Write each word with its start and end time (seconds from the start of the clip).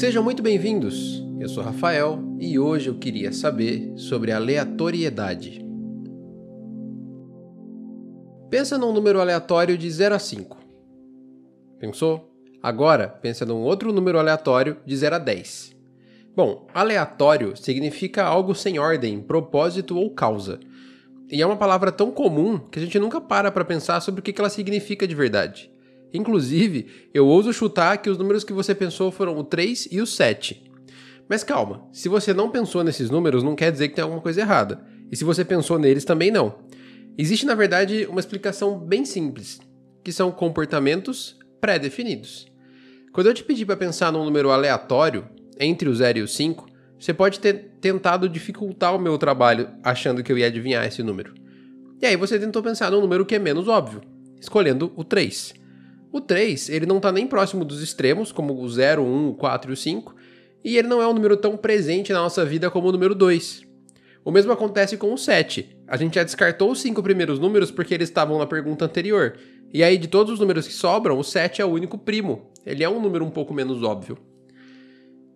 Sejam 0.00 0.22
muito 0.22 0.42
bem-vindos. 0.42 1.22
Eu 1.38 1.46
sou 1.46 1.62
Rafael 1.62 2.18
e 2.38 2.58
hoje 2.58 2.88
eu 2.88 2.94
queria 2.94 3.32
saber 3.32 3.92
sobre 3.96 4.32
aleatoriedade. 4.32 5.62
Pensa 8.48 8.78
num 8.78 8.94
número 8.94 9.20
aleatório 9.20 9.76
de 9.76 9.90
0 9.90 10.14
a 10.14 10.18
5. 10.18 10.56
Pensou? 11.78 12.32
Agora 12.62 13.08
pensa 13.08 13.44
num 13.44 13.60
outro 13.60 13.92
número 13.92 14.18
aleatório 14.18 14.78
de 14.86 14.96
0 14.96 15.16
a 15.16 15.18
10. 15.18 15.76
Bom, 16.34 16.66
aleatório 16.72 17.54
significa 17.54 18.24
algo 18.24 18.54
sem 18.54 18.78
ordem, 18.78 19.20
propósito 19.20 19.98
ou 19.98 20.14
causa. 20.14 20.60
E 21.30 21.42
é 21.42 21.46
uma 21.46 21.58
palavra 21.58 21.92
tão 21.92 22.10
comum 22.10 22.58
que 22.58 22.78
a 22.78 22.82
gente 22.82 22.98
nunca 22.98 23.20
para 23.20 23.52
para 23.52 23.66
pensar 23.66 24.00
sobre 24.00 24.20
o 24.20 24.22
que 24.22 24.40
ela 24.40 24.48
significa 24.48 25.06
de 25.06 25.14
verdade. 25.14 25.69
Inclusive, 26.12 27.08
eu 27.14 27.26
ouso 27.26 27.52
chutar 27.52 27.98
que 27.98 28.10
os 28.10 28.18
números 28.18 28.44
que 28.44 28.52
você 28.52 28.74
pensou 28.74 29.10
foram 29.10 29.38
o 29.38 29.44
3 29.44 29.88
e 29.90 30.00
o 30.00 30.06
7. 30.06 30.70
Mas 31.28 31.44
calma, 31.44 31.86
se 31.92 32.08
você 32.08 32.34
não 32.34 32.50
pensou 32.50 32.82
nesses 32.82 33.08
números, 33.08 33.42
não 33.42 33.54
quer 33.54 33.70
dizer 33.70 33.88
que 33.88 33.94
tem 33.94 34.02
alguma 34.02 34.20
coisa 34.20 34.40
errada. 34.40 34.84
E 35.10 35.16
se 35.16 35.22
você 35.22 35.44
pensou 35.44 35.78
neles, 35.78 36.04
também 36.04 36.30
não. 36.30 36.56
Existe, 37.16 37.46
na 37.46 37.54
verdade, 37.54 38.06
uma 38.10 38.20
explicação 38.20 38.78
bem 38.78 39.04
simples, 39.04 39.60
que 40.02 40.12
são 40.12 40.32
comportamentos 40.32 41.38
pré-definidos. 41.60 42.50
Quando 43.12 43.28
eu 43.28 43.34
te 43.34 43.44
pedi 43.44 43.64
para 43.64 43.76
pensar 43.76 44.12
num 44.12 44.24
número 44.24 44.50
aleatório, 44.50 45.28
entre 45.58 45.88
o 45.88 45.94
0 45.94 46.18
e 46.18 46.22
o 46.22 46.28
5, 46.28 46.66
você 46.98 47.14
pode 47.14 47.38
ter 47.38 47.72
tentado 47.80 48.28
dificultar 48.28 48.94
o 48.94 48.98
meu 48.98 49.16
trabalho 49.16 49.68
achando 49.82 50.22
que 50.22 50.32
eu 50.32 50.38
ia 50.38 50.46
adivinhar 50.46 50.86
esse 50.86 51.02
número. 51.02 51.34
E 52.00 52.06
aí 52.06 52.16
você 52.16 52.38
tentou 52.38 52.62
pensar 52.62 52.90
num 52.90 53.00
número 53.00 53.26
que 53.26 53.34
é 53.34 53.38
menos 53.38 53.68
óbvio, 53.68 54.00
escolhendo 54.40 54.92
o 54.96 55.04
3. 55.04 55.59
O 56.12 56.20
3, 56.20 56.68
ele 56.68 56.86
não 56.86 56.96
está 56.96 57.12
nem 57.12 57.26
próximo 57.26 57.64
dos 57.64 57.80
extremos, 57.82 58.32
como 58.32 58.60
o 58.60 58.68
0, 58.68 59.02
1, 59.02 59.28
o 59.28 59.34
4 59.34 59.70
e 59.70 59.74
o 59.74 59.76
5, 59.76 60.14
e 60.64 60.76
ele 60.76 60.88
não 60.88 61.00
é 61.00 61.06
um 61.06 61.14
número 61.14 61.36
tão 61.36 61.56
presente 61.56 62.12
na 62.12 62.20
nossa 62.20 62.44
vida 62.44 62.70
como 62.70 62.88
o 62.88 62.92
número 62.92 63.14
2. 63.14 63.62
O 64.24 64.30
mesmo 64.30 64.52
acontece 64.52 64.96
com 64.96 65.12
o 65.14 65.18
7. 65.18 65.78
A 65.86 65.96
gente 65.96 66.16
já 66.16 66.22
descartou 66.22 66.70
os 66.70 66.80
cinco 66.80 67.02
primeiros 67.02 67.38
números 67.38 67.70
porque 67.70 67.94
eles 67.94 68.08
estavam 68.08 68.38
na 68.38 68.46
pergunta 68.46 68.84
anterior. 68.84 69.38
E 69.72 69.82
aí, 69.82 69.96
de 69.96 70.08
todos 70.08 70.34
os 70.34 70.40
números 70.40 70.66
que 70.66 70.72
sobram, 70.72 71.18
o 71.18 71.24
7 71.24 71.62
é 71.62 71.64
o 71.64 71.70
único 71.70 71.96
primo. 71.96 72.50
Ele 72.66 72.84
é 72.84 72.88
um 72.88 73.00
número 73.00 73.24
um 73.24 73.30
pouco 73.30 73.54
menos 73.54 73.82
óbvio. 73.82 74.18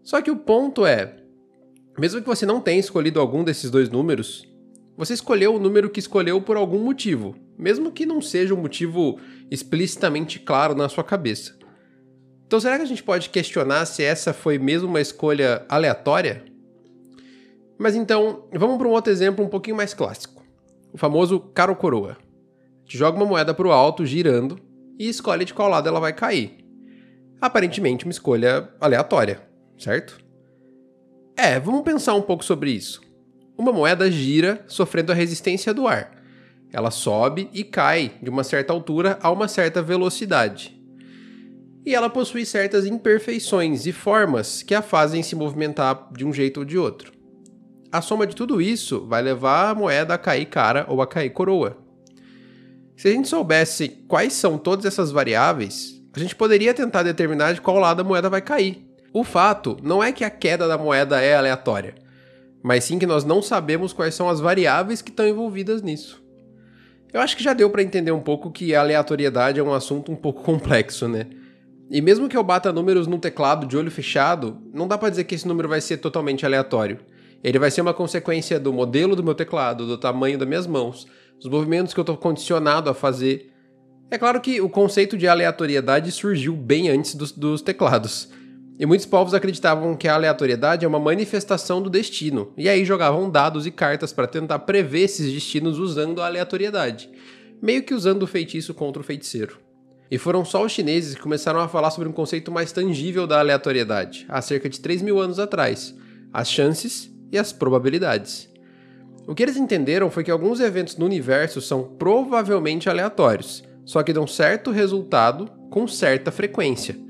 Só 0.02 0.20
que 0.20 0.30
o 0.30 0.36
ponto 0.36 0.84
é: 0.84 1.16
mesmo 1.98 2.20
que 2.20 2.26
você 2.26 2.44
não 2.44 2.60
tenha 2.60 2.80
escolhido 2.80 3.20
algum 3.20 3.42
desses 3.42 3.70
dois 3.70 3.88
números, 3.88 4.46
você 4.96 5.14
escolheu 5.14 5.54
o 5.54 5.58
número 5.58 5.88
que 5.88 6.00
escolheu 6.00 6.40
por 6.42 6.56
algum 6.56 6.78
motivo, 6.78 7.34
mesmo 7.58 7.92
que 7.92 8.06
não 8.06 8.20
seja 8.20 8.54
um 8.54 8.60
motivo 8.60 9.18
explicitamente 9.50 10.38
claro 10.38 10.74
na 10.74 10.88
sua 10.88 11.04
cabeça. 11.04 11.56
Então, 12.46 12.60
será 12.60 12.76
que 12.76 12.82
a 12.82 12.86
gente 12.86 13.02
pode 13.02 13.30
questionar 13.30 13.86
se 13.86 14.02
essa 14.02 14.32
foi 14.32 14.58
mesmo 14.58 14.88
uma 14.88 15.00
escolha 15.00 15.64
aleatória? 15.68 16.44
Mas 17.78 17.94
então, 17.94 18.48
vamos 18.52 18.78
para 18.78 18.86
um 18.86 18.92
outro 18.92 19.12
exemplo 19.12 19.44
um 19.44 19.48
pouquinho 19.48 19.76
mais 19.76 19.94
clássico. 19.94 20.44
O 20.92 20.98
famoso 20.98 21.40
caro 21.40 21.74
coroa. 21.74 22.16
Te 22.84 22.96
joga 22.96 23.16
uma 23.16 23.26
moeda 23.26 23.52
para 23.52 23.66
o 23.66 23.72
alto, 23.72 24.06
girando, 24.06 24.58
e 24.98 25.08
escolhe 25.08 25.44
de 25.44 25.54
qual 25.54 25.68
lado 25.68 25.88
ela 25.88 25.98
vai 25.98 26.12
cair. 26.12 26.58
Aparentemente, 27.40 28.04
uma 28.04 28.12
escolha 28.12 28.68
aleatória, 28.80 29.42
certo? 29.78 30.18
É, 31.36 31.58
vamos 31.58 31.82
pensar 31.82 32.14
um 32.14 32.22
pouco 32.22 32.44
sobre 32.44 32.70
isso. 32.70 33.00
Uma 33.58 33.72
moeda 33.72 34.10
gira 34.10 34.64
sofrendo 34.68 35.10
a 35.10 35.14
resistência 35.14 35.74
do 35.74 35.88
ar. 35.88 36.13
Ela 36.74 36.90
sobe 36.90 37.48
e 37.52 37.62
cai 37.62 38.14
de 38.20 38.28
uma 38.28 38.42
certa 38.42 38.72
altura 38.72 39.16
a 39.22 39.30
uma 39.30 39.46
certa 39.46 39.80
velocidade. 39.80 40.76
E 41.86 41.94
ela 41.94 42.10
possui 42.10 42.44
certas 42.44 42.84
imperfeições 42.84 43.86
e 43.86 43.92
formas 43.92 44.60
que 44.60 44.74
a 44.74 44.82
fazem 44.82 45.22
se 45.22 45.36
movimentar 45.36 46.08
de 46.12 46.24
um 46.26 46.32
jeito 46.32 46.58
ou 46.58 46.66
de 46.66 46.76
outro. 46.76 47.12
A 47.92 48.02
soma 48.02 48.26
de 48.26 48.34
tudo 48.34 48.60
isso 48.60 49.06
vai 49.06 49.22
levar 49.22 49.70
a 49.70 49.74
moeda 49.76 50.14
a 50.14 50.18
cair 50.18 50.46
cara 50.46 50.84
ou 50.88 51.00
a 51.00 51.06
cair 51.06 51.30
coroa. 51.30 51.78
Se 52.96 53.06
a 53.06 53.12
gente 53.12 53.28
soubesse 53.28 53.88
quais 54.08 54.32
são 54.32 54.58
todas 54.58 54.84
essas 54.84 55.12
variáveis, 55.12 56.02
a 56.12 56.18
gente 56.18 56.34
poderia 56.34 56.74
tentar 56.74 57.04
determinar 57.04 57.52
de 57.52 57.60
qual 57.60 57.78
lado 57.78 58.00
a 58.00 58.04
moeda 58.04 58.28
vai 58.28 58.42
cair. 58.42 58.84
O 59.12 59.22
fato 59.22 59.76
não 59.80 60.02
é 60.02 60.10
que 60.10 60.24
a 60.24 60.30
queda 60.30 60.66
da 60.66 60.76
moeda 60.76 61.20
é 61.20 61.36
aleatória 61.36 61.94
mas 62.64 62.84
sim 62.84 62.98
que 62.98 63.04
nós 63.04 63.26
não 63.26 63.42
sabemos 63.42 63.92
quais 63.92 64.14
são 64.14 64.26
as 64.26 64.40
variáveis 64.40 65.02
que 65.02 65.10
estão 65.10 65.28
envolvidas 65.28 65.82
nisso. 65.82 66.23
Eu 67.14 67.20
acho 67.20 67.36
que 67.36 67.44
já 67.44 67.52
deu 67.52 67.70
para 67.70 67.80
entender 67.80 68.10
um 68.10 68.20
pouco 68.20 68.50
que 68.50 68.74
a 68.74 68.80
aleatoriedade 68.80 69.60
é 69.60 69.62
um 69.62 69.72
assunto 69.72 70.10
um 70.10 70.16
pouco 70.16 70.42
complexo, 70.44 71.06
né? 71.06 71.28
E 71.88 72.00
mesmo 72.00 72.28
que 72.28 72.36
eu 72.36 72.42
bata 72.42 72.72
números 72.72 73.06
no 73.06 73.20
teclado 73.20 73.68
de 73.68 73.76
olho 73.76 73.90
fechado, 73.90 74.58
não 74.72 74.88
dá 74.88 74.98
para 74.98 75.10
dizer 75.10 75.22
que 75.22 75.36
esse 75.36 75.46
número 75.46 75.68
vai 75.68 75.80
ser 75.80 75.98
totalmente 75.98 76.44
aleatório. 76.44 76.98
Ele 77.44 77.56
vai 77.56 77.70
ser 77.70 77.82
uma 77.82 77.94
consequência 77.94 78.58
do 78.58 78.72
modelo 78.72 79.14
do 79.14 79.22
meu 79.22 79.34
teclado, 79.34 79.86
do 79.86 79.96
tamanho 79.96 80.36
das 80.36 80.48
minhas 80.48 80.66
mãos, 80.66 81.06
dos 81.36 81.48
movimentos 81.48 81.94
que 81.94 82.00
eu 82.00 82.02
estou 82.02 82.16
condicionado 82.16 82.90
a 82.90 82.94
fazer. 82.94 83.52
É 84.10 84.18
claro 84.18 84.40
que 84.40 84.60
o 84.60 84.68
conceito 84.68 85.16
de 85.16 85.28
aleatoriedade 85.28 86.10
surgiu 86.10 86.56
bem 86.56 86.88
antes 86.88 87.14
dos, 87.14 87.30
dos 87.30 87.62
teclados. 87.62 88.28
E 88.78 88.84
muitos 88.84 89.06
povos 89.06 89.34
acreditavam 89.34 89.94
que 89.96 90.08
a 90.08 90.14
aleatoriedade 90.14 90.84
é 90.84 90.88
uma 90.88 90.98
manifestação 90.98 91.80
do 91.80 91.88
destino, 91.88 92.52
e 92.56 92.68
aí 92.68 92.84
jogavam 92.84 93.30
dados 93.30 93.66
e 93.66 93.70
cartas 93.70 94.12
para 94.12 94.26
tentar 94.26 94.58
prever 94.60 95.02
esses 95.02 95.32
destinos 95.32 95.78
usando 95.78 96.20
a 96.20 96.26
aleatoriedade, 96.26 97.08
meio 97.62 97.84
que 97.84 97.94
usando 97.94 98.24
o 98.24 98.26
feitiço 98.26 98.74
contra 98.74 99.00
o 99.00 99.04
feiticeiro. 99.04 99.58
E 100.10 100.18
foram 100.18 100.44
só 100.44 100.64
os 100.64 100.72
chineses 100.72 101.14
que 101.14 101.22
começaram 101.22 101.60
a 101.60 101.68
falar 101.68 101.90
sobre 101.90 102.08
um 102.08 102.12
conceito 102.12 102.50
mais 102.50 102.72
tangível 102.72 103.26
da 103.26 103.38
aleatoriedade, 103.38 104.26
há 104.28 104.42
cerca 104.42 104.68
de 104.68 104.80
3 104.80 105.02
mil 105.02 105.20
anos 105.20 105.38
atrás: 105.38 105.94
as 106.32 106.50
chances 106.50 107.10
e 107.30 107.38
as 107.38 107.52
probabilidades. 107.52 108.52
O 109.26 109.34
que 109.34 109.42
eles 109.42 109.56
entenderam 109.56 110.10
foi 110.10 110.24
que 110.24 110.30
alguns 110.30 110.60
eventos 110.60 110.96
no 110.96 111.06
universo 111.06 111.60
são 111.60 111.84
provavelmente 111.96 112.90
aleatórios, 112.90 113.62
só 113.84 114.02
que 114.02 114.12
dão 114.12 114.26
certo 114.26 114.70
resultado 114.70 115.48
com 115.70 115.86
certa 115.86 116.30
frequência. 116.30 117.03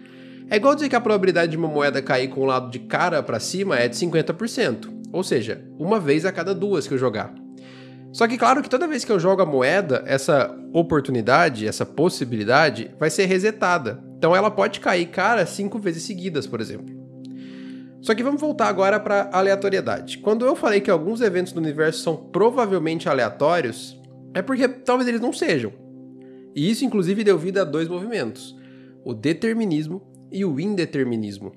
É 0.50 0.56
igual 0.56 0.74
dizer 0.74 0.88
que 0.88 0.96
a 0.96 1.00
probabilidade 1.00 1.52
de 1.52 1.56
uma 1.56 1.68
moeda 1.68 2.02
cair 2.02 2.28
com 2.28 2.42
o 2.42 2.44
lado 2.44 2.70
de 2.70 2.80
cara 2.80 3.22
para 3.22 3.40
cima 3.40 3.78
é 3.78 3.88
de 3.88 3.96
50%, 3.96 4.88
ou 5.12 5.22
seja, 5.22 5.64
uma 5.78 5.98
vez 5.98 6.26
a 6.26 6.32
cada 6.32 6.54
duas 6.54 6.86
que 6.86 6.94
eu 6.94 6.98
jogar. 6.98 7.34
Só 8.12 8.28
que 8.28 8.38
claro 8.38 8.62
que 8.62 8.68
toda 8.68 8.86
vez 8.86 9.04
que 9.04 9.10
eu 9.10 9.18
jogo 9.18 9.42
a 9.42 9.46
moeda, 9.46 10.04
essa 10.06 10.54
oportunidade, 10.72 11.66
essa 11.66 11.84
possibilidade 11.84 12.94
vai 12.98 13.10
ser 13.10 13.24
resetada. 13.24 14.00
Então 14.16 14.36
ela 14.36 14.50
pode 14.50 14.78
cair 14.78 15.06
cara 15.06 15.44
cinco 15.46 15.80
vezes 15.80 16.04
seguidas, 16.04 16.46
por 16.46 16.60
exemplo. 16.60 16.94
Só 18.00 18.14
que 18.14 18.22
vamos 18.22 18.40
voltar 18.40 18.68
agora 18.68 19.00
para 19.00 19.30
aleatoriedade. 19.32 20.18
Quando 20.18 20.44
eu 20.44 20.54
falei 20.54 20.80
que 20.80 20.90
alguns 20.90 21.22
eventos 21.22 21.52
do 21.52 21.60
universo 21.60 22.02
são 22.02 22.16
provavelmente 22.16 23.08
aleatórios, 23.08 24.00
é 24.34 24.42
porque 24.42 24.68
talvez 24.68 25.08
eles 25.08 25.20
não 25.20 25.32
sejam. 25.32 25.72
E 26.54 26.70
isso 26.70 26.84
inclusive 26.84 27.24
deu 27.24 27.36
vida 27.36 27.62
a 27.62 27.64
dois 27.64 27.88
movimentos: 27.88 28.54
o 29.04 29.12
determinismo 29.12 30.13
e 30.34 30.44
o 30.44 30.58
indeterminismo. 30.58 31.52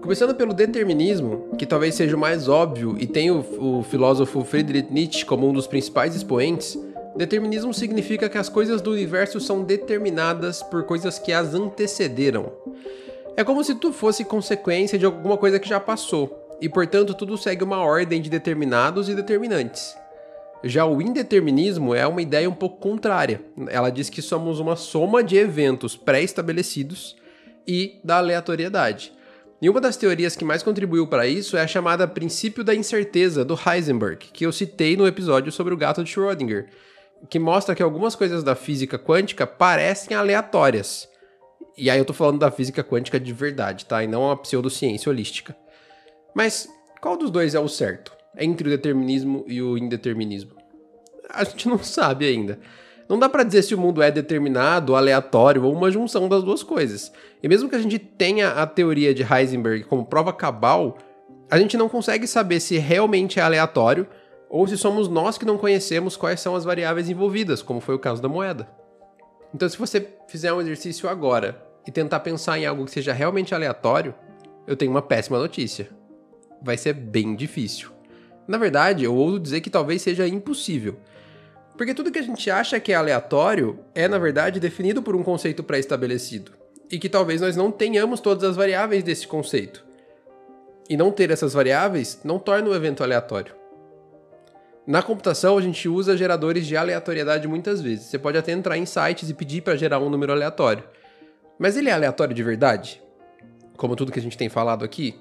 Começando 0.00 0.34
pelo 0.34 0.54
determinismo, 0.54 1.50
que 1.58 1.66
talvez 1.66 1.94
seja 1.94 2.16
o 2.16 2.18
mais 2.18 2.48
óbvio 2.48 2.96
e 2.98 3.06
tem 3.06 3.30
o, 3.30 3.40
o 3.58 3.82
filósofo 3.82 4.42
Friedrich 4.42 4.90
Nietzsche 4.90 5.26
como 5.26 5.46
um 5.46 5.52
dos 5.52 5.66
principais 5.66 6.16
expoentes, 6.16 6.78
Determinismo 7.18 7.74
significa 7.74 8.28
que 8.28 8.38
as 8.38 8.48
coisas 8.48 8.80
do 8.80 8.92
universo 8.92 9.40
são 9.40 9.64
determinadas 9.64 10.62
por 10.62 10.84
coisas 10.84 11.18
que 11.18 11.32
as 11.32 11.52
antecederam. 11.52 12.52
É 13.36 13.42
como 13.42 13.64
se 13.64 13.74
tudo 13.74 13.92
fosse 13.92 14.24
consequência 14.24 14.96
de 14.96 15.04
alguma 15.04 15.36
coisa 15.36 15.58
que 15.58 15.68
já 15.68 15.80
passou, 15.80 16.56
e 16.60 16.68
portanto 16.68 17.14
tudo 17.14 17.36
segue 17.36 17.64
uma 17.64 17.78
ordem 17.78 18.22
de 18.22 18.30
determinados 18.30 19.08
e 19.08 19.16
determinantes. 19.16 19.96
Já 20.62 20.86
o 20.86 21.02
indeterminismo 21.02 21.92
é 21.92 22.06
uma 22.06 22.22
ideia 22.22 22.48
um 22.48 22.54
pouco 22.54 22.78
contrária. 22.78 23.40
Ela 23.66 23.90
diz 23.90 24.08
que 24.08 24.22
somos 24.22 24.60
uma 24.60 24.76
soma 24.76 25.20
de 25.20 25.36
eventos 25.36 25.96
pré-estabelecidos 25.96 27.16
e 27.66 27.98
da 28.04 28.18
aleatoriedade. 28.18 29.12
E 29.60 29.68
uma 29.68 29.80
das 29.80 29.96
teorias 29.96 30.36
que 30.36 30.44
mais 30.44 30.62
contribuiu 30.62 31.04
para 31.08 31.26
isso 31.26 31.56
é 31.56 31.62
a 31.62 31.66
chamada 31.66 32.06
princípio 32.06 32.62
da 32.62 32.76
incerteza 32.76 33.44
do 33.44 33.58
Heisenberg, 33.58 34.28
que 34.32 34.46
eu 34.46 34.52
citei 34.52 34.96
no 34.96 35.04
episódio 35.04 35.50
sobre 35.50 35.74
o 35.74 35.76
gato 35.76 36.04
de 36.04 36.12
Schrödinger, 36.12 36.66
que 37.28 37.38
mostra 37.38 37.74
que 37.74 37.82
algumas 37.82 38.14
coisas 38.14 38.42
da 38.42 38.54
física 38.54 38.98
quântica 38.98 39.46
parecem 39.46 40.16
aleatórias. 40.16 41.08
E 41.76 41.90
aí 41.90 41.98
eu 41.98 42.04
tô 42.04 42.12
falando 42.12 42.38
da 42.38 42.50
física 42.50 42.82
quântica 42.82 43.18
de 43.18 43.32
verdade, 43.32 43.86
tá? 43.86 44.02
E 44.02 44.06
não 44.06 44.30
a 44.30 44.36
pseudociência 44.36 45.10
holística. 45.10 45.56
Mas 46.34 46.68
qual 47.00 47.16
dos 47.16 47.30
dois 47.30 47.54
é 47.54 47.60
o 47.60 47.68
certo? 47.68 48.12
Entre 48.36 48.68
o 48.68 48.70
determinismo 48.70 49.44
e 49.46 49.62
o 49.62 49.78
indeterminismo? 49.78 50.52
A 51.28 51.44
gente 51.44 51.68
não 51.68 51.78
sabe 51.82 52.26
ainda. 52.26 52.58
Não 53.08 53.18
dá 53.18 53.28
para 53.28 53.42
dizer 53.42 53.62
se 53.62 53.74
o 53.74 53.78
mundo 53.78 54.02
é 54.02 54.10
determinado, 54.10 54.94
aleatório 54.94 55.64
ou 55.64 55.72
uma 55.72 55.90
junção 55.90 56.28
das 56.28 56.42
duas 56.42 56.62
coisas. 56.62 57.10
E 57.42 57.48
mesmo 57.48 57.68
que 57.68 57.74
a 57.74 57.80
gente 57.80 57.98
tenha 57.98 58.50
a 58.50 58.66
teoria 58.66 59.14
de 59.14 59.22
Heisenberg 59.22 59.84
como 59.84 60.04
prova 60.04 60.32
cabal, 60.32 60.98
a 61.50 61.58
gente 61.58 61.76
não 61.76 61.88
consegue 61.88 62.26
saber 62.26 62.60
se 62.60 62.76
realmente 62.76 63.40
é 63.40 63.42
aleatório 63.42 64.06
ou 64.48 64.66
se 64.66 64.78
somos 64.78 65.08
nós 65.08 65.36
que 65.36 65.44
não 65.44 65.58
conhecemos 65.58 66.16
quais 66.16 66.40
são 66.40 66.56
as 66.56 66.64
variáveis 66.64 67.08
envolvidas, 67.08 67.62
como 67.62 67.80
foi 67.80 67.94
o 67.94 67.98
caso 67.98 68.22
da 68.22 68.28
moeda. 68.28 68.68
Então, 69.54 69.68
se 69.68 69.78
você 69.78 70.06
fizer 70.26 70.52
um 70.52 70.60
exercício 70.60 71.08
agora 71.08 71.62
e 71.86 71.90
tentar 71.90 72.20
pensar 72.20 72.58
em 72.58 72.66
algo 72.66 72.84
que 72.84 72.90
seja 72.90 73.12
realmente 73.12 73.54
aleatório, 73.54 74.14
eu 74.66 74.76
tenho 74.76 74.90
uma 74.90 75.02
péssima 75.02 75.38
notícia. 75.38 75.88
Vai 76.62 76.76
ser 76.76 76.92
bem 76.92 77.34
difícil. 77.34 77.90
Na 78.46 78.58
verdade, 78.58 79.04
eu 79.04 79.14
ouso 79.14 79.38
dizer 79.38 79.60
que 79.60 79.70
talvez 79.70 80.02
seja 80.02 80.26
impossível. 80.26 80.96
Porque 81.76 81.94
tudo 81.94 82.10
que 82.10 82.18
a 82.18 82.22
gente 82.22 82.50
acha 82.50 82.80
que 82.80 82.92
é 82.92 82.94
aleatório 82.94 83.78
é, 83.94 84.08
na 84.08 84.18
verdade, 84.18 84.58
definido 84.58 85.02
por 85.02 85.14
um 85.14 85.22
conceito 85.22 85.62
pré-estabelecido. 85.62 86.52
E 86.90 86.98
que 86.98 87.08
talvez 87.08 87.40
nós 87.40 87.56
não 87.56 87.70
tenhamos 87.70 88.20
todas 88.20 88.44
as 88.44 88.56
variáveis 88.56 89.04
desse 89.04 89.26
conceito. 89.26 89.84
E 90.88 90.96
não 90.96 91.12
ter 91.12 91.30
essas 91.30 91.52
variáveis 91.52 92.20
não 92.24 92.38
torna 92.38 92.70
o 92.70 92.74
evento 92.74 93.04
aleatório. 93.04 93.57
Na 94.88 95.02
computação, 95.02 95.58
a 95.58 95.60
gente 95.60 95.86
usa 95.86 96.16
geradores 96.16 96.66
de 96.66 96.74
aleatoriedade 96.74 97.46
muitas 97.46 97.82
vezes. 97.82 98.06
Você 98.06 98.18
pode 98.18 98.38
até 98.38 98.52
entrar 98.52 98.78
em 98.78 98.86
sites 98.86 99.28
e 99.28 99.34
pedir 99.34 99.60
para 99.60 99.76
gerar 99.76 99.98
um 99.98 100.08
número 100.08 100.32
aleatório. 100.32 100.82
Mas 101.58 101.76
ele 101.76 101.90
é 101.90 101.92
aleatório 101.92 102.34
de 102.34 102.42
verdade? 102.42 103.02
Como 103.76 103.94
tudo 103.94 104.10
que 104.10 104.18
a 104.18 104.22
gente 104.22 104.38
tem 104.38 104.48
falado 104.48 104.86
aqui? 104.86 105.14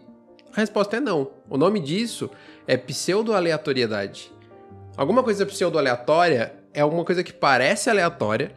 A 0.55 0.61
resposta 0.61 0.95
é 0.95 0.99
não. 1.01 1.31
O 1.49 1.57
nome 1.57 1.81
disso 1.81 2.31
é 2.65 2.77
pseudo-aleatoriedade. 2.77 4.31
Alguma 4.95 5.21
coisa 5.21 5.45
pseudo-aleatória 5.45 6.53
é 6.73 6.79
alguma 6.79 7.03
coisa 7.03 7.21
que 7.21 7.33
parece 7.33 7.89
aleatória 7.89 8.53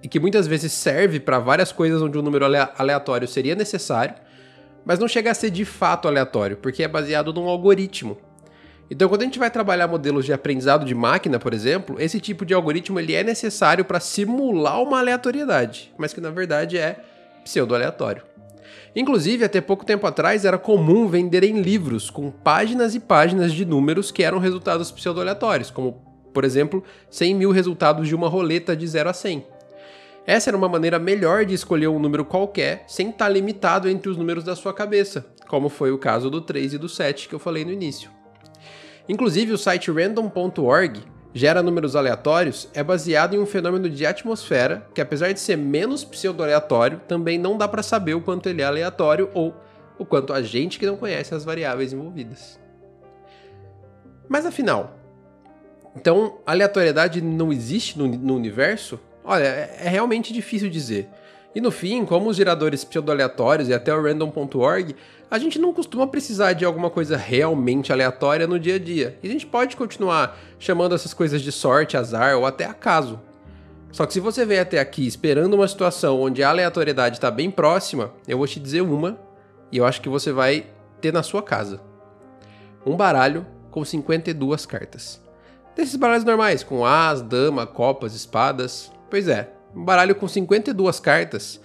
e 0.00 0.06
que 0.06 0.20
muitas 0.20 0.46
vezes 0.46 0.72
serve 0.72 1.18
para 1.18 1.40
várias 1.40 1.72
coisas 1.72 2.00
onde 2.00 2.16
um 2.16 2.22
número 2.22 2.44
aleatório 2.78 3.26
seria 3.26 3.56
necessário, 3.56 4.14
mas 4.84 5.00
não 5.00 5.08
chega 5.08 5.32
a 5.32 5.34
ser 5.34 5.50
de 5.50 5.64
fato 5.64 6.06
aleatório, 6.06 6.56
porque 6.56 6.84
é 6.84 6.88
baseado 6.88 7.32
num 7.32 7.48
algoritmo. 7.48 8.16
Então, 8.90 9.08
quando 9.08 9.22
a 9.22 9.24
gente 9.24 9.38
vai 9.38 9.50
trabalhar 9.50 9.88
modelos 9.88 10.24
de 10.24 10.32
aprendizado 10.32 10.84
de 10.84 10.94
máquina, 10.94 11.38
por 11.38 11.54
exemplo, 11.54 11.96
esse 11.98 12.20
tipo 12.20 12.44
de 12.44 12.52
algoritmo 12.52 13.00
ele 13.00 13.14
é 13.14 13.24
necessário 13.24 13.84
para 13.84 14.00
simular 14.00 14.82
uma 14.82 14.98
aleatoriedade, 14.98 15.92
mas 15.96 16.12
que 16.12 16.20
na 16.20 16.30
verdade 16.30 16.76
é 16.76 17.00
pseudo-aleatório. 17.44 18.22
Inclusive, 18.94 19.44
até 19.44 19.60
pouco 19.60 19.86
tempo 19.86 20.06
atrás 20.06 20.44
era 20.44 20.58
comum 20.58 21.08
venderem 21.08 21.62
livros 21.62 22.10
com 22.10 22.30
páginas 22.30 22.94
e 22.94 23.00
páginas 23.00 23.52
de 23.52 23.64
números 23.64 24.10
que 24.10 24.22
eram 24.22 24.38
resultados 24.38 24.92
pseudo-aleatórios, 24.92 25.70
como, 25.70 26.02
por 26.34 26.44
exemplo, 26.44 26.84
100 27.10 27.34
mil 27.34 27.50
resultados 27.50 28.06
de 28.06 28.14
uma 28.14 28.28
roleta 28.28 28.76
de 28.76 28.86
0 28.86 29.08
a 29.08 29.14
100. 29.14 29.46
Essa 30.26 30.50
era 30.50 30.56
uma 30.56 30.68
maneira 30.68 30.98
melhor 30.98 31.44
de 31.46 31.54
escolher 31.54 31.88
um 31.88 31.98
número 31.98 32.24
qualquer 32.24 32.84
sem 32.86 33.08
estar 33.08 33.28
limitado 33.28 33.88
entre 33.88 34.10
os 34.10 34.16
números 34.16 34.44
da 34.44 34.54
sua 34.54 34.74
cabeça, 34.74 35.26
como 35.48 35.68
foi 35.68 35.90
o 35.90 35.98
caso 35.98 36.30
do 36.30 36.40
3 36.40 36.74
e 36.74 36.78
do 36.78 36.88
7 36.88 37.28
que 37.28 37.34
eu 37.34 37.38
falei 37.38 37.64
no 37.64 37.72
início. 37.72 38.10
Inclusive, 39.12 39.52
o 39.52 39.58
site 39.58 39.90
random.org 39.90 41.02
gera 41.34 41.62
números 41.62 41.94
aleatórios 41.94 42.70
é 42.72 42.82
baseado 42.82 43.34
em 43.34 43.38
um 43.38 43.44
fenômeno 43.44 43.90
de 43.90 44.06
atmosfera 44.06 44.86
que, 44.94 45.02
apesar 45.02 45.32
de 45.32 45.38
ser 45.38 45.54
menos 45.54 46.02
pseudo-aleatório, 46.02 46.98
também 47.06 47.36
não 47.36 47.58
dá 47.58 47.68
para 47.68 47.82
saber 47.82 48.14
o 48.14 48.22
quanto 48.22 48.48
ele 48.48 48.62
é 48.62 48.64
aleatório 48.64 49.28
ou 49.34 49.54
o 49.98 50.06
quanto 50.06 50.32
a 50.32 50.40
gente 50.40 50.78
que 50.78 50.86
não 50.86 50.96
conhece 50.96 51.34
as 51.34 51.44
variáveis 51.44 51.92
envolvidas. 51.92 52.58
Mas 54.26 54.46
afinal, 54.46 54.96
então 55.94 56.38
aleatoriedade 56.46 57.20
não 57.20 57.52
existe 57.52 57.98
no, 57.98 58.08
no 58.08 58.34
universo? 58.34 58.98
Olha, 59.22 59.44
é, 59.44 59.76
é 59.82 59.88
realmente 59.90 60.32
difícil 60.32 60.70
dizer. 60.70 61.06
E 61.54 61.60
no 61.60 61.70
fim, 61.70 62.04
como 62.04 62.30
os 62.30 62.36
geradores 62.36 62.82
pseudo-aleatórios 62.84 63.68
e 63.68 63.74
até 63.74 63.94
o 63.94 64.02
random.org, 64.02 64.96
a 65.30 65.38
gente 65.38 65.58
não 65.58 65.72
costuma 65.72 66.06
precisar 66.06 66.54
de 66.54 66.64
alguma 66.64 66.90
coisa 66.90 67.16
realmente 67.16 67.92
aleatória 67.92 68.46
no 68.46 68.58
dia 68.58 68.76
a 68.76 68.78
dia. 68.78 69.18
E 69.22 69.28
a 69.28 69.30
gente 69.30 69.46
pode 69.46 69.76
continuar 69.76 70.38
chamando 70.58 70.94
essas 70.94 71.12
coisas 71.12 71.42
de 71.42 71.52
sorte, 71.52 71.96
azar 71.96 72.36
ou 72.36 72.46
até 72.46 72.64
acaso. 72.64 73.20
Só 73.90 74.06
que 74.06 74.14
se 74.14 74.20
você 74.20 74.46
veio 74.46 74.62
até 74.62 74.80
aqui 74.80 75.06
esperando 75.06 75.54
uma 75.54 75.68
situação 75.68 76.20
onde 76.20 76.42
a 76.42 76.48
aleatoriedade 76.48 77.16
está 77.16 77.30
bem 77.30 77.50
próxima, 77.50 78.12
eu 78.26 78.38
vou 78.38 78.46
te 78.46 78.58
dizer 78.58 78.80
uma, 78.80 79.18
e 79.70 79.76
eu 79.76 79.84
acho 79.84 80.00
que 80.00 80.08
você 80.08 80.32
vai 80.32 80.66
ter 81.00 81.12
na 81.12 81.22
sua 81.22 81.42
casa. 81.42 81.80
Um 82.86 82.96
baralho 82.96 83.46
com 83.70 83.84
52 83.84 84.64
cartas. 84.64 85.20
Desses 85.76 85.96
baralhos 85.96 86.24
normais, 86.24 86.62
com 86.62 86.84
as, 86.84 87.22
dama, 87.22 87.66
copas, 87.66 88.14
espadas. 88.14 88.90
Pois 89.10 89.28
é, 89.28 89.52
um 89.74 89.84
baralho 89.84 90.14
com 90.14 90.28
52 90.28 91.00
cartas 91.00 91.60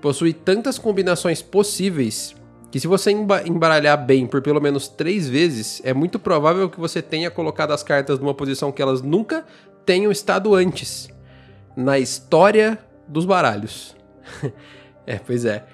possui 0.00 0.32
tantas 0.32 0.78
combinações 0.78 1.40
possíveis 1.40 2.34
que 2.70 2.80
se 2.80 2.88
você 2.88 3.12
embaralhar 3.12 4.04
bem 4.04 4.26
por 4.26 4.42
pelo 4.42 4.60
menos 4.60 4.88
três 4.88 5.28
vezes, 5.28 5.80
é 5.84 5.94
muito 5.94 6.18
provável 6.18 6.68
que 6.68 6.80
você 6.80 7.00
tenha 7.00 7.30
colocado 7.30 7.72
as 7.72 7.84
cartas 7.84 8.18
numa 8.18 8.34
posição 8.34 8.72
que 8.72 8.82
elas 8.82 9.00
nunca 9.00 9.46
tenham 9.86 10.10
estado 10.10 10.54
antes 10.56 11.08
na 11.76 12.00
história 12.00 12.76
dos 13.06 13.24
baralhos. 13.24 13.94
é, 15.06 15.20
pois 15.24 15.44
é. 15.44 15.64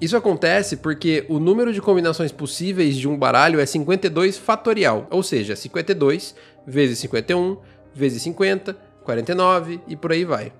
Isso 0.00 0.16
acontece 0.16 0.78
porque 0.78 1.24
o 1.28 1.38
número 1.38 1.72
de 1.72 1.80
combinações 1.80 2.32
possíveis 2.32 2.96
de 2.96 3.06
um 3.08 3.16
baralho 3.16 3.60
é 3.60 3.64
52 3.64 4.36
fatorial, 4.36 5.06
ou 5.10 5.22
seja, 5.22 5.54
52 5.54 6.34
vezes 6.66 6.98
51 6.98 7.56
vezes 7.94 8.20
50, 8.22 8.76
49 9.04 9.80
e 9.86 9.94
por 9.94 10.10
aí 10.10 10.24
vai. 10.24 10.52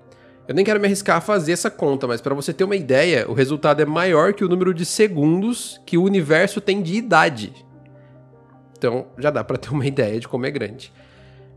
Eu 0.47 0.55
nem 0.55 0.63
quero 0.63 0.79
me 0.79 0.85
arriscar 0.85 1.17
a 1.17 1.21
fazer 1.21 1.51
essa 1.51 1.69
conta, 1.69 2.07
mas 2.07 2.21
para 2.21 2.33
você 2.33 2.53
ter 2.53 2.63
uma 2.63 2.75
ideia, 2.75 3.29
o 3.29 3.33
resultado 3.33 3.81
é 3.81 3.85
maior 3.85 4.33
que 4.33 4.45
o 4.45 4.47
número 4.47 4.73
de 4.73 4.85
segundos 4.85 5.81
que 5.85 5.97
o 5.97 6.03
universo 6.03 6.61
tem 6.61 6.81
de 6.81 6.95
idade. 6.95 7.53
Então, 8.77 9.07
já 9.17 9.29
dá 9.29 9.43
para 9.43 9.57
ter 9.57 9.71
uma 9.71 9.83
ideia 9.87 10.17
de 10.17 10.27
como 10.27 10.45
é 10.45 10.51
grande. 10.51 10.93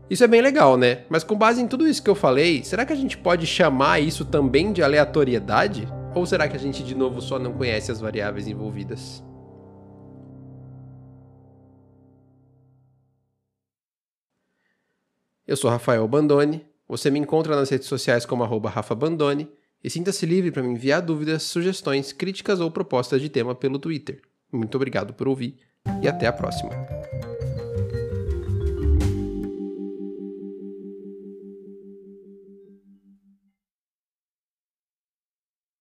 Isso 0.09 0.25
é 0.25 0.27
bem 0.27 0.41
legal, 0.41 0.75
né? 0.75 1.03
Mas 1.09 1.23
com 1.23 1.37
base 1.37 1.61
em 1.61 1.67
tudo 1.69 1.87
isso 1.87 2.03
que 2.03 2.09
eu 2.09 2.15
falei, 2.15 2.65
será 2.65 2.85
que 2.85 2.91
a 2.91 2.95
gente 2.95 3.17
pode 3.17 3.47
chamar 3.47 4.01
isso 4.01 4.25
também 4.25 4.73
de 4.73 4.83
aleatoriedade? 4.83 5.87
Ou 6.13 6.25
será 6.25 6.49
que 6.49 6.57
a 6.57 6.59
gente 6.59 6.83
de 6.83 6.93
novo 6.93 7.21
só 7.21 7.39
não 7.39 7.53
conhece 7.53 7.93
as 7.93 8.01
variáveis 8.01 8.45
envolvidas? 8.45 9.23
Eu 15.47 15.55
sou 15.55 15.69
Rafael 15.69 16.05
Bandone 16.09 16.70
você 16.91 17.09
me 17.09 17.19
encontra 17.19 17.55
nas 17.55 17.69
redes 17.69 17.87
sociais 17.87 18.25
como 18.25 18.43
arroba 18.43 18.69
Rafa 18.69 18.93
Bandone 18.93 19.49
e 19.81 19.89
sinta-se 19.89 20.25
livre 20.25 20.51
para 20.51 20.61
me 20.61 20.71
enviar 20.71 21.01
dúvidas, 21.01 21.43
sugestões, 21.43 22.11
críticas 22.11 22.59
ou 22.59 22.69
propostas 22.69 23.21
de 23.21 23.29
tema 23.29 23.55
pelo 23.55 23.79
Twitter. 23.79 24.21
Muito 24.51 24.75
obrigado 24.75 25.13
por 25.13 25.25
ouvir 25.25 25.55
e 26.01 26.07
até 26.09 26.27
a 26.27 26.33
próxima. 26.33 26.71